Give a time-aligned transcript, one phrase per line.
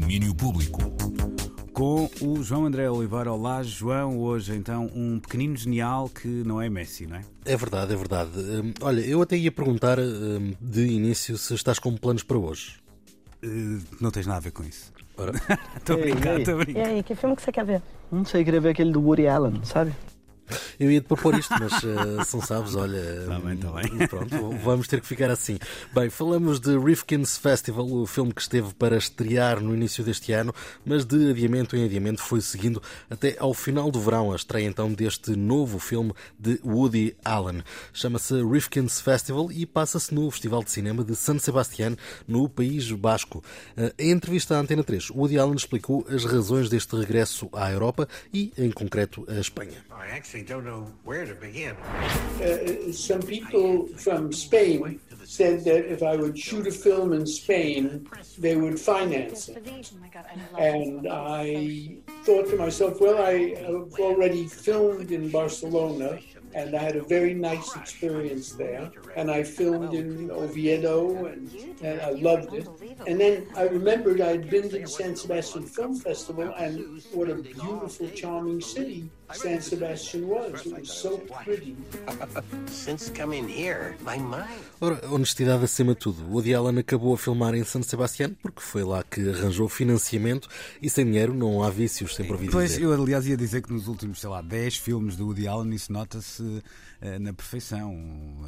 [0.00, 0.80] domínio público.
[1.72, 3.32] Com o João André Oliveira.
[3.32, 4.18] Olá, João.
[4.18, 7.22] Hoje, então, um pequenino genial que não é Messi, não é?
[7.44, 8.30] É verdade, é verdade.
[8.36, 12.76] Hum, olha, eu até ia perguntar hum, de início se estás com planos para hoje.
[13.44, 14.92] Uh, não tens nada a ver com isso.
[15.76, 16.80] Estou a brincar, estou a brincar.
[16.80, 17.82] E aí, que filme que você quer ver?
[18.10, 19.92] Não sei, queria ver aquele do Woody Allen, sabe?
[20.78, 22.98] Eu ia-te propor isto, mas uh, são sabes, olha.
[22.98, 24.06] Está bem, está bem.
[24.08, 25.58] Pronto, vamos ter que ficar assim.
[25.92, 30.54] Bem, falamos de Rifkin's Festival, o filme que esteve para estrear no início deste ano,
[30.84, 34.92] mas de adiamento em adiamento foi seguindo até ao final do verão a estreia então
[34.92, 37.62] deste novo filme de Woody Allen.
[37.92, 43.38] Chama-se Rifkin's Festival e passa-se no Festival de Cinema de San Sebastián, no País Basco.
[43.76, 48.08] Uh, em entrevista à Antena 3, Woody Allen explicou as razões deste regresso à Europa
[48.32, 49.84] e, em concreto, à Espanha.
[50.34, 51.76] Actually don't know where to begin.
[52.42, 58.08] Uh, some people from Spain said that if I would shoot a film in Spain,
[58.36, 59.92] they would finance it.
[60.58, 66.18] And I thought to myself, well, I have already filmed in Barcelona
[66.54, 68.90] and I had a very nice experience there.
[69.16, 71.50] And I filmed in Oviedo, and,
[71.82, 72.68] and I loved it.
[73.06, 77.34] And then I remembered I'd been to the San Sebastian Film Festival, and what a
[77.34, 80.66] beautiful, charming city San Sebastian was.
[80.66, 81.76] It was so pretty.
[82.66, 84.60] Since coming here, my mind.
[84.80, 86.22] Ora, honestidade acima de tudo.
[86.24, 90.48] O Woody Allen acabou a filmar em San Sebastián porque foi lá que arranjou financiamento
[90.80, 92.56] e sem dinheiro não há vícios, sempre ouvi dizer.
[92.56, 95.74] Pois, eu aliás ia dizer que nos últimos, sei lá, 10 filmes do Woody Allen
[95.74, 97.94] isso nota-se uh, na perfeição.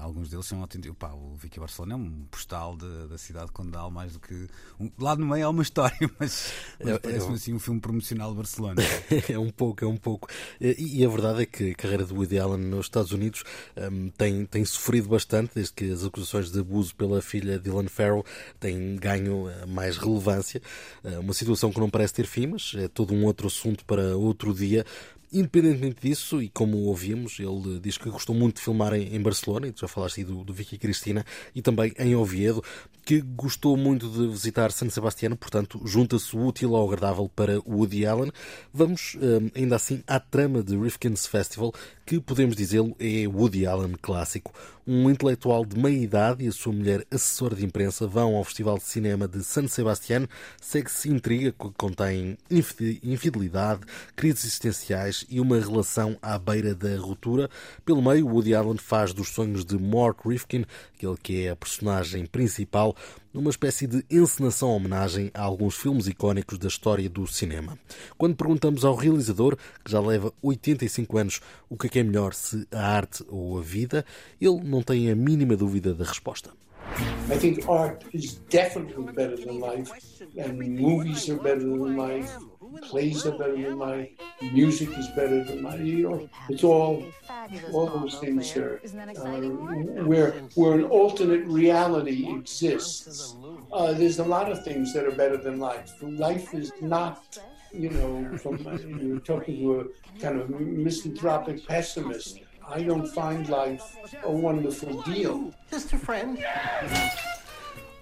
[0.00, 0.96] Alguns deles são autênticos.
[0.98, 4.48] Pá, o Vicky Barcelona é um postal de, da cidade de Condal, mais do que.
[4.78, 7.80] Um, lá no meio é uma história, mas, mas é, parece-me é, assim um filme
[7.80, 8.82] promocional de Barcelona.
[9.28, 10.28] é um pouco, é um pouco.
[10.60, 13.44] E, e, a verdade é que a carreira do Woody Allen nos Estados Unidos
[13.76, 18.24] um, tem, tem sofrido bastante desde que as acusações de abuso pela filha Dylan Farrow
[18.58, 20.60] têm ganho uh, mais relevância.
[21.04, 24.16] Uh, uma situação que não parece ter fim, mas é todo um outro assunto para
[24.16, 24.84] outro dia.
[25.32, 29.72] Independentemente disso, e como ouvimos, ele diz que gostou muito de filmar em, Barcelona, e
[29.72, 31.24] tu já falaste do, do Vicky Cristina,
[31.54, 32.64] e também em Oviedo,
[33.04, 38.06] que gostou muito de visitar San Sebastián, portanto, junta-se o útil ao agradável para Woody
[38.06, 38.32] Allen.
[38.72, 41.72] Vamos, hum, ainda assim, à trama de Rifkin's Festival,
[42.04, 44.52] que podemos dizê-lo é Woody Allen clássico.
[44.86, 48.78] Um intelectual de meia idade e a sua mulher assessora de imprensa vão ao Festival
[48.78, 50.26] de Cinema de San Sebastián.
[50.60, 53.82] Segue-se intriga que contém infidelidade,
[54.16, 57.50] crises existenciais e uma relação à beira da ruptura.
[57.84, 60.64] Pelo meio, Woody Allen faz dos sonhos de Mark Rifkin,
[60.94, 62.94] aquele que é a personagem principal,
[63.32, 67.78] numa espécie de encenação homenagem a alguns filmes icónicos da história do cinema.
[68.16, 72.34] Quando perguntamos ao realizador, que já leva 85 anos, o que é, que é melhor,
[72.34, 74.04] se a arte ou a vida,
[74.40, 76.50] ele não tem a mínima dúvida da resposta.
[77.30, 79.92] I think art is definitely better than life,
[80.36, 82.36] and movies are better than life,
[82.82, 84.08] plays are better than life,
[84.52, 85.80] music is better than life.
[85.80, 87.04] You know, it's all
[87.72, 93.36] all those things are uh, where where an alternate reality exists.
[93.72, 95.92] Uh, there's a lot of things that are better than life.
[96.02, 97.38] Life is not.
[97.72, 99.84] You know, from uh, you're talking to a
[100.20, 102.40] kind of misanthropic pessimist.
[102.68, 103.82] I don't find life
[104.24, 105.52] a wonderful deal.
[105.70, 106.38] Just a friend.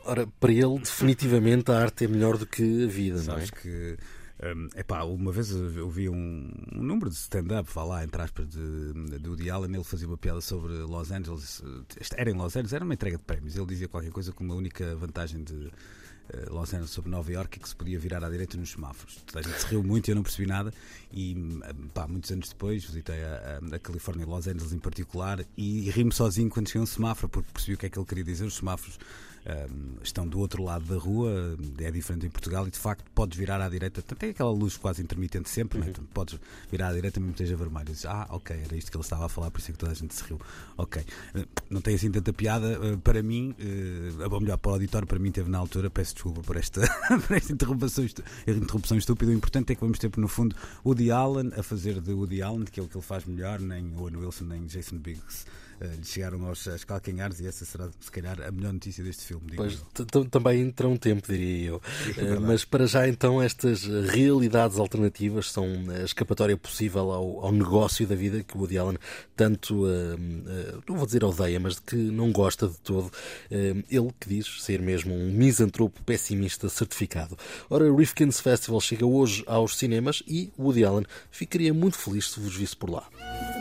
[0.05, 3.63] Ora, para ele, definitivamente a arte é melhor do que a vida, Sabes não é?
[3.63, 3.97] que
[4.41, 8.49] um, epá, uma vez eu vi um, um número de stand-up, vá lá, entre aspas,
[8.49, 11.63] de, de Woody Allen, ele fazia uma piada sobre Los Angeles,
[12.17, 14.57] era em Los Angeles, era uma entrega de prémios, ele dizia qualquer coisa como a
[14.57, 15.71] única vantagem de uh,
[16.51, 19.25] Los Angeles sobre Nova York é que se podia virar à direita nos semáforos.
[19.35, 20.73] A gente se riu muito e eu não percebi nada
[21.13, 21.37] e
[21.93, 25.89] pá, muitos anos depois visitei a, a, a Califórnia e Los Angeles em particular e,
[25.89, 28.07] e ri-me sozinho quando cheguei a um semáforo porque percebi o que é que ele
[28.07, 29.01] queria dizer, os semáforos
[30.03, 33.61] estão do outro lado da rua, é diferente em Portugal e de facto podes virar
[33.61, 35.87] à direita, tem aquela luz quase intermitente sempre, né?
[35.87, 35.93] uhum.
[35.93, 36.09] né?
[36.13, 36.39] podes
[36.71, 37.87] virar à direita mesmo que esteja vermelho.
[37.87, 39.93] Dizes, ah, ok, era isto que ele estava a falar, por isso é que toda
[39.93, 40.41] a gente se riu.
[40.77, 41.03] Ok,
[41.35, 42.79] eh, não tem assim tanta piada.
[42.83, 46.15] Eh, para mim, uh, ou melhor, para o auditório, para mim teve na altura, peço
[46.15, 46.81] desculpa por esta,
[47.27, 48.05] por esta interrupção,
[48.47, 49.31] interrupção estúpida.
[49.31, 50.55] O importante é que vamos ter, no fundo,
[50.85, 53.97] Woody Allen a fazer de Woody Allen, que é o que ele faz melhor, nem
[53.97, 55.47] Owen Wilson, nem Jason Biggs
[55.81, 59.53] lhe chegaram aos, aos calcanhares e essa será, se calhar, a melhor notícia deste filme.
[59.55, 59.83] Pois,
[60.31, 61.83] também terá um tempo, diria eu.
[62.19, 68.15] É Mas para já, então, estas realidades alternativas são a escapatória possível ao, negócio da
[68.15, 68.99] vida que o Woody Allen
[69.37, 73.07] tanto, uh, uh, não vou dizer odeia, mas de que não gosta de todo.
[73.07, 77.37] Uh, ele que diz ser mesmo um misantropo pessimista certificado.
[77.71, 82.55] Ora, Rifkin's Festival chega hoje aos cinemas e Woody Allen ficaria muito feliz se vos
[82.55, 83.09] visse por lá.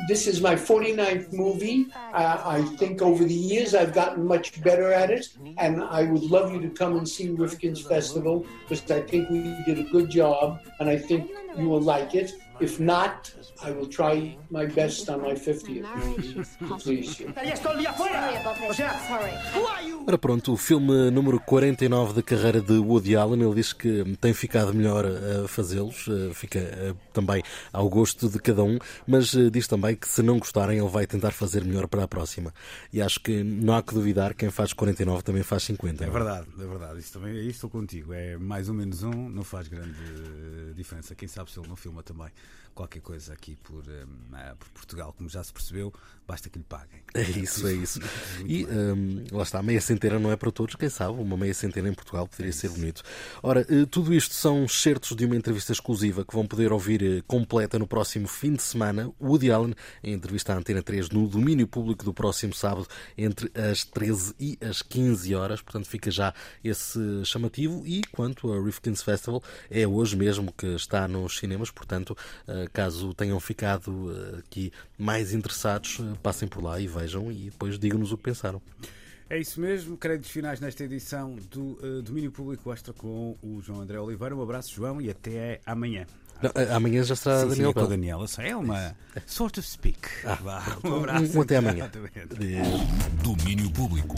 [0.08, 1.88] This is my 49th movie.
[2.14, 5.28] Uh, I think over the years I've gotten much better at it,
[5.58, 9.42] and I would love you to come and see Rifkin's Festival because I think we
[9.66, 12.34] did a good job, and I think you will like it.
[12.60, 13.32] If not,
[13.64, 15.86] I will try my best on my 50th
[16.68, 17.32] to please you.
[20.08, 24.34] Ora pronto, o filme número 49 da carreira de Woody Allen, ele diz que tem
[24.34, 29.50] ficado melhor a fazê-los, eh, fica eh, também ao gosto de cada um, mas eh,
[29.50, 32.54] diz também que se não gostarem ele vai tentar fazer melhor para a próxima.
[32.92, 36.06] E acho que não há que duvidar, quem faz 49 também faz 50.
[36.06, 36.10] É?
[36.10, 39.68] Verdade, é verdade, isso também, isso estou contigo, é mais ou menos um, não faz
[39.68, 39.94] grande
[40.74, 42.32] diferença, quem sabe se ele não filma também
[42.78, 45.92] qualquer coisa aqui por, um, por, Portugal, como já se percebeu,
[46.28, 47.02] basta que lhe paguem.
[47.16, 48.00] É isso, é isso.
[48.46, 51.90] e um, lá está, meia centena não é para todos, quem sabe, uma meia centena
[51.90, 53.02] em Portugal poderia é ser bonito.
[53.42, 57.24] Ora, eh, tudo isto são certos de uma entrevista exclusiva que vão poder ouvir eh,
[57.26, 59.12] completa no próximo fim de semana.
[59.20, 59.74] Woody Allen,
[60.04, 64.58] em entrevista à Antena 3, no domínio público do próximo sábado, entre as 13 e
[64.62, 65.62] as 15 horas.
[65.62, 66.32] Portanto, fica já
[66.64, 67.88] esse chamativo.
[67.88, 69.42] E quanto a Rifkin's Festival,
[69.72, 76.00] é hoje mesmo que está nos cinemas, portanto, eh, caso tenham ficado aqui mais interessados,
[76.24, 78.62] passem por lá e vejam e depois digam-nos o que pensaram.
[79.30, 83.82] É isso mesmo, créditos finais nesta edição do uh, Domínio Público Extra com o João
[83.82, 84.34] André Oliveira.
[84.34, 86.06] Um abraço, João, e até amanhã.
[86.42, 88.26] Não, amanhã já será sim, Daniel sim, é com a Daniela.
[88.38, 88.96] É uma
[89.28, 90.00] sort of speak.
[90.24, 91.38] Ah, um abraço.
[91.38, 91.92] Um, até amanhã.
[93.22, 94.16] Domínio Público.